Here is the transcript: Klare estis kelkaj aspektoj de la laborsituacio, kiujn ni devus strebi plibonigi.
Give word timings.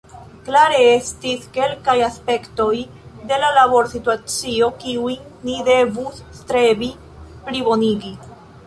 Klare 0.45 0.77
estis 0.93 1.43
kelkaj 1.57 1.95
aspektoj 2.05 2.71
de 3.33 3.41
la 3.45 3.53
laborsituacio, 3.59 4.71
kiujn 4.83 5.31
ni 5.51 5.63
devus 5.71 6.27
strebi 6.41 6.95
plibonigi. 7.47 8.21